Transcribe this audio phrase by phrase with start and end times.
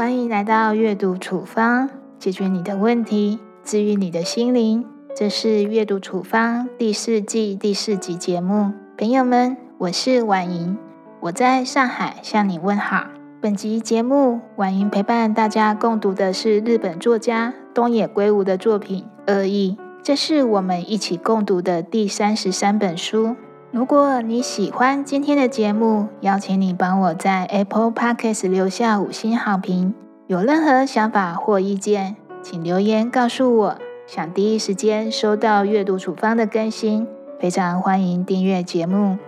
[0.00, 4.86] 欢迎来到阅读处方，解决你的问题，治愈你的心灵。
[5.14, 8.72] 这是阅读处方第四季第四集节目。
[8.96, 10.78] 朋友们，我是婉莹，
[11.20, 13.08] 我在上海向你问好。
[13.42, 23.36] 本集节目，婉莹陪伴大家共读的是日本作家东野圭吾的作品《恶意》，这是我们一起共读的第三十三本书。
[23.72, 29.94] 如果你喜欢今天的节目，邀请你帮我在 Apple Podcast 留下五星好评。
[30.26, 33.78] 有任何想法或意见，请留言告诉我。
[34.08, 37.06] 想第一时间收到阅读处方的更新，
[37.38, 39.18] 非常欢迎订阅节目。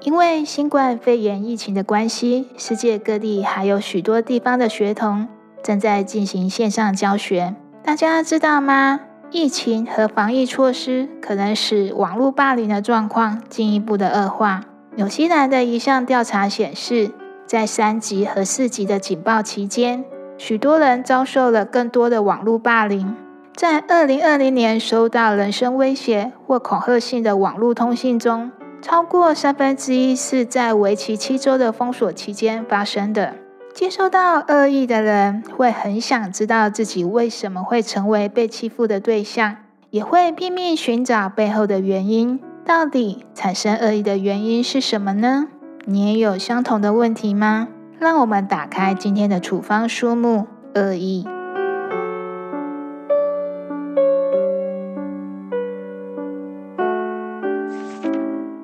[0.00, 5.28] 因为新冠肺炎疫情的关系，世界各地还有许多地方的学童。
[5.64, 9.00] 正在进行线上教学，大家知道吗？
[9.30, 14.64] 疫情和防疫措施可能使网络霸凌的状况进一步的恶化。
[14.94, 17.10] 纽西兰的一项调查显示，
[17.46, 20.04] 在三级和四级的警报期间，
[20.36, 23.16] 许多人遭受了更多的网络霸凌。
[23.56, 33.36] 在二零二零年收到人身威胁或恐吓性的网络通信中，超过三分之一是在为期七周的封锁期间发生的。
[33.74, 39.56] 接收到恶意的人会很想知道自己为什么会成为被欺负的对象，
[39.90, 42.38] 也会拼命寻找背后的原因。
[42.64, 45.48] 到底产生恶意的原因是什么呢？
[45.86, 47.66] 你也有相同的问题吗？
[47.98, 51.26] 让我们打开今天的处方书目——恶意。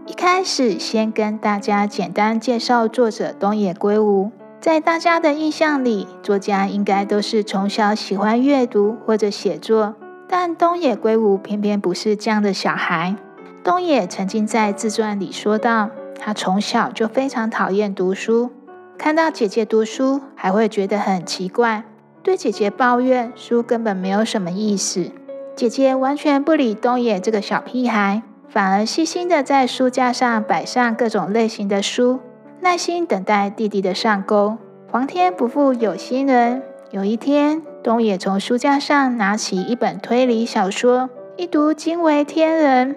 [0.06, 4.30] 一开始，先跟大家简单介绍作者东野圭吾。
[4.60, 9.94] 在大家的印象里，作家应该都是从小喜欢阅读或者写作，
[10.28, 13.16] 但东野圭吾偏偏不是这样的小孩。
[13.64, 18.50] 东野曾经在自传里说到，他从小就非常讨厌读书，
[18.98, 21.84] 看到姐姐读书还会觉得很奇怪，
[22.22, 25.10] 对姐姐抱怨书根本没有什么意思。
[25.56, 32.20] 姐姐完全不理东野这个小屁孩，反而细心的在书架上摆上各种类型的书。
[32.62, 34.58] 耐心等待弟弟的上钩。
[34.90, 42.96] 皇天不负有心人，有一天，东野从书架上拿起一本推理小说，一读惊为天人。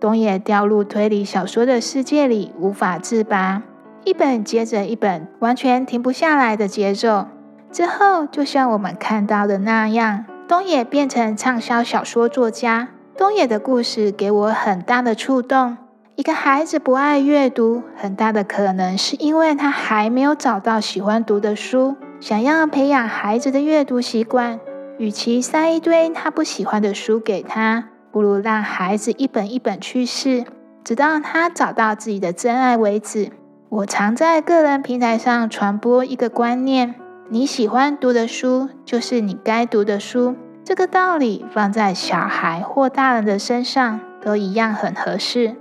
[0.00, 3.62] 东野掉入推理小说的世界里，无法自拔，
[4.04, 7.26] 一本接着一本，完全停不下来的节奏。
[7.70, 12.88] 之后，就像我们看到的那样，东野变成畅销小说作家。
[13.14, 15.76] 东野的故事给我很大的触动。
[16.22, 21.96] 一个孩子不爱阅读，很大的可能是因为他还没有找到喜欢读的书。
[22.20, 24.60] 想要培养孩子的阅读习惯，
[24.98, 30.44] 与其塞一堆他不喜欢的书给他，不如让孩子一本一本去试，
[30.84, 33.32] 直到他找到自己的真爱为止。
[33.68, 36.94] 我常在个人平台上传播一个观念：
[37.30, 40.36] 你喜欢读的书，就是你该读的书。
[40.62, 45.56] 这个道理放在小孩或大人的身上都一样很合适。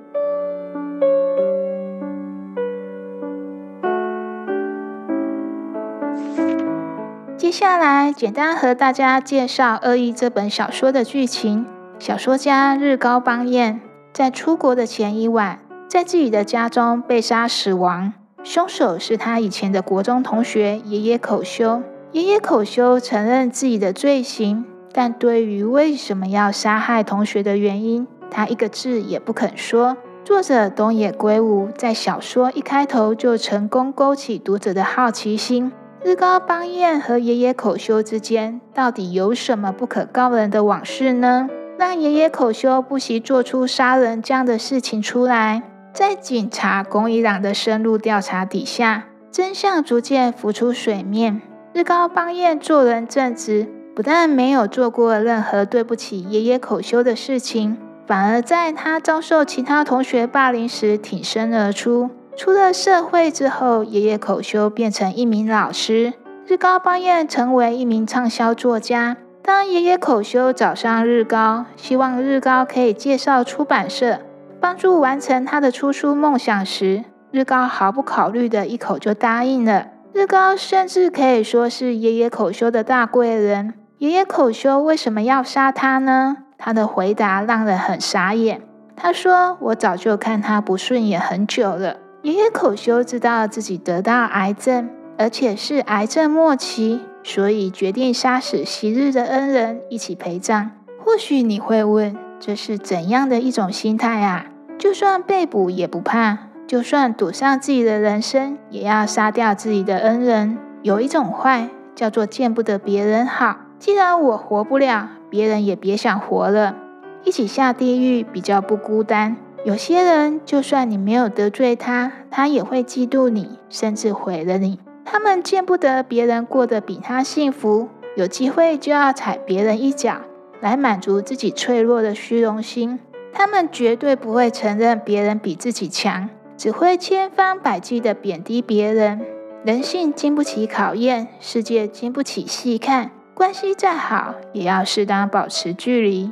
[7.37, 11.65] 接下来，简单和大家介绍《恶意》这本小说的剧情。
[11.99, 13.81] 小说家日高邦彦
[14.13, 18.13] 在出国的前一晚，在自己的家中被杀死亡。
[18.43, 21.83] 凶手是他以前的国中同学爷爷口修。
[22.11, 29.97] 爷爷口修承认自己的罪行，但对于为什么要杀害同学的原因，他一个字也不肯说。
[30.23, 35.71] 作者东野圭吾在小说一开头就成功勾起读者的好奇心。
[36.03, 41.47] 日高邦彦和爷爷口修之间到底有什么不可告人的往事呢？
[41.77, 45.61] 让爷爷口修不惜做出杀人这样的事情出来？
[45.93, 51.39] 在警察宫一朗的深入调查底下，真相逐渐浮出水面。
[51.73, 57.77] 日高邦彦做人正直，不但没有做过任何对不起爷爷口修的事情，
[58.07, 62.09] 反而在他遭受其他同学霸凌时挺身而出。
[62.35, 66.13] 出了社会之后，爷爷口修变成一名老师，
[66.47, 69.17] 日高邦彦成为一名畅销作家。
[69.43, 74.19] 当爷爷口修找上日高，希望日高可以介绍出版社，
[74.59, 79.87] 帮助完成他的出书梦想时，日高毫不考虑的一口就答应了。
[80.13, 83.73] 日高甚至可以说是爷爷口修的大贵人。
[83.97, 86.37] 爷爷口修为什么要杀他呢？
[86.57, 88.61] 他的回答让人很傻眼。
[88.95, 100.69] 他说：“我早就看他不顺眼很久了。”爷爷口修知道自己得到癌症，而且是癌症末期，所以决定杀死昔日的恩人一起陪葬。
[101.03, 104.45] 或许你会问，这是怎样的一种心态啊？
[104.77, 106.37] 就算被捕也不怕，
[106.67, 110.59] 就算赌上自己的人生，也要杀掉自己的恩人。
[110.83, 113.57] 有一种坏，叫做见不得别人好。
[113.79, 116.75] 既然我活不了，别人也别想活了，
[117.23, 119.37] 一起下地狱比较不孤单。
[119.63, 124.79] 有些人，就算你没有得罪他，他也会嫉妒你，甚至毁了你。
[125.05, 130.21] 他们见不得别人过得比他幸福，有机会就要踩别人一脚，
[130.61, 132.99] 来满足自己脆弱的虚荣心。
[133.31, 136.27] 他们绝对不会承认别人比自己强，
[136.57, 139.21] 只会千方百计地贬低别人。
[139.63, 146.31] 人性经不起考验，世界经不起细看，关系再好，也要适当保持距离。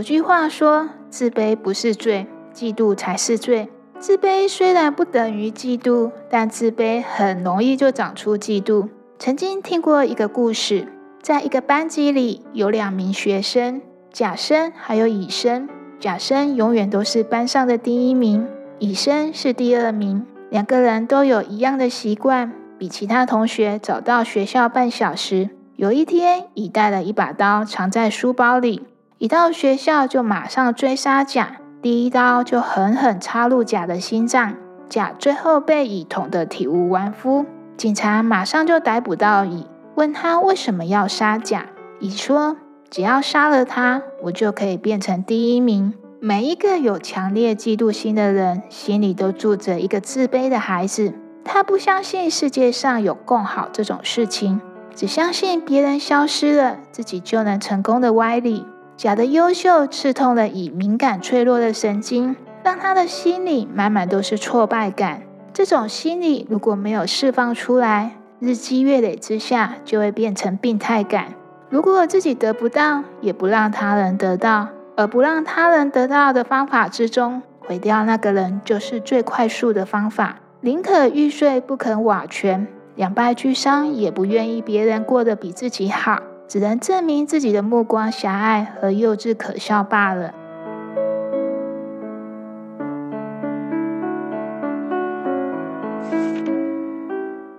[0.00, 3.68] 有句话说：“自卑不是罪，嫉妒才是罪。”
[4.00, 8.88] 自卑虽然不等于嫉妒，但自卑很容易就长出嫉妒。
[9.18, 10.88] 曾经听过一个故事，
[11.20, 15.68] 在一个班级里有两名学生，甲生还有乙生。
[15.98, 18.48] 甲生永远都是班上的第一名，
[18.78, 20.24] 乙生是第二名。
[20.48, 25.50] 两个人都有一样的习惯，比其他同学早到学校半小时。
[25.76, 28.86] 有一天，乙带了一把刀藏在书包里。
[29.20, 34.54] 一到学校就马上追杀甲，第一刀就狠狠插入甲的心脏，
[34.88, 37.44] 甲最后被乙捅得体无完肤。
[37.76, 41.66] 警察马上就逮捕到乙，问他为什么要杀甲。
[41.98, 42.56] 乙说
[42.88, 51.12] ：“只要杀了他，我就可以变成第一名。”每一个有强烈嫉妒心的人，心里都住着一个自卑的孩子，
[51.44, 54.62] 他不相信世界上有更好这种事情，
[54.94, 58.64] 只相信别人消失了，自己就能成功的歪理。
[59.00, 65.22] 甲的优秀刺痛了乙敏感脆弱的神经，让他的心里满满都是挫败感。
[65.54, 71.28] 这种心理如果没有释放出来，日积月累之下就会变成病态感。
[71.70, 80.40] 如果自己得不到，也不让他人得到，而不让他人得到的方法之中，毁掉那个人就是最快速的方法。
[80.60, 86.20] 宁可玉碎不肯瓦全，两败俱伤，也不愿意别人过得比自己好。
[86.50, 90.34] 只能证明自己的目光狭隘和幼稚可笑罢了。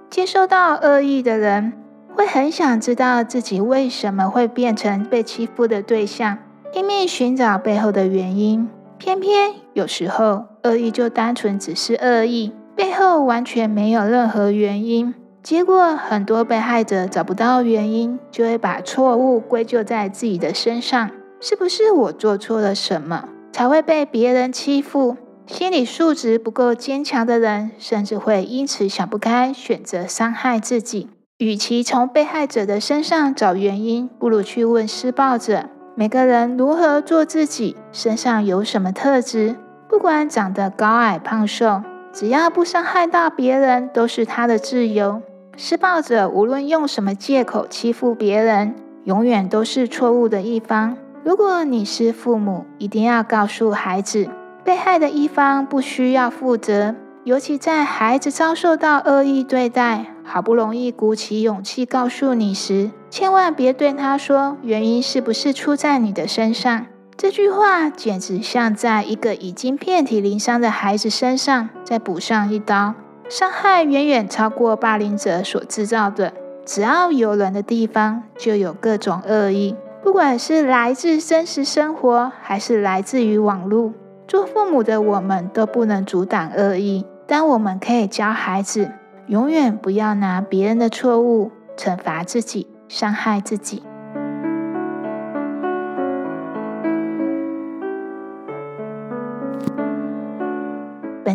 [0.09, 1.71] 接收到恶意的人，
[2.13, 6.37] 会很想知道自己为什么会变成被欺负的对象，
[6.73, 8.67] 拼命寻找背后的原因。
[8.97, 15.15] 偏偏有时候，恶意就单纯只是恶意，背后完全没有任何原因。
[15.43, 21.09] 结果，很多被害者找不到原因，就会把错误归咎在自己的身上。
[21.39, 25.17] 是不是我做错了什么，才会被别人欺负？
[25.47, 31.09] 心理素质不够坚强的人，甚至会因此想不开，选择伤害自己。
[31.39, 35.65] 与其从被害者的身上找原因，不如去问施暴者：
[35.95, 39.55] 每个人如何做自己，身上有什么特质？
[39.89, 41.81] 不管长得高矮胖瘦，
[42.13, 45.23] 只要不伤害到别人，都是他的自由。
[45.63, 48.73] 施暴者无论用什么借口欺负别人，
[49.03, 50.97] 永远都是错误的一方。
[51.23, 54.27] 如果你是父母，一定要告诉孩子，
[54.63, 56.95] 被害的一方不需要负责。
[57.25, 66.87] 尤其在孩子遭受到恶意对待，好不容易鼓起勇气告诉你时，千万别对他说原因是不是出在你的身上。
[67.15, 72.95] 这句话简直像在一个已经遍体鳞伤的孩子身上再补上一刀。
[73.31, 76.33] 伤害远远超过霸凌者所制造的。
[76.65, 79.73] 只要有人的地方，就有各种恶意，
[80.03, 83.93] 不管是来自真实生活，还是来自于网络。
[84.27, 88.91] 做父母的我们都不能阻挡恶意，但我们可以教孩子，
[89.27, 93.81] 永远不要拿别人的错误惩罚自己，伤害自己。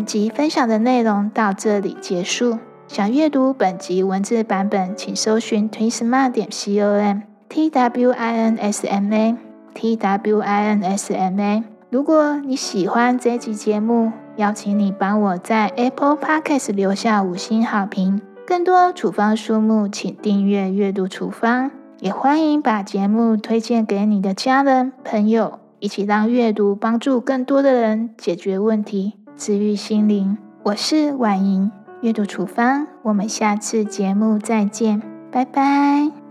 [0.06, 2.58] 集分享的内容到这里结束。
[2.88, 9.36] 想阅读本集文字版本，请搜寻 twinsma 点 com t w i n s m a
[9.74, 11.64] t w i n s m a。
[11.90, 18.22] 如果你喜欢这集节目，邀请你帮我在 Apple Podcast 留下五星好评。
[18.46, 21.72] 更多处方书目，请订阅阅读处方。
[21.98, 29.14] 也欢迎把节目推荐给你的家人朋友，一起让阅读帮助更多的人解决问题。
[29.36, 36.25] 治愈心灵，我是婉莹，阅读处方，我们下次节目再见，拜拜。